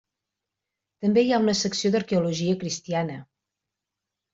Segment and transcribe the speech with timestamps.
[1.05, 3.23] També hi ha una secció d'arqueologia cristiana.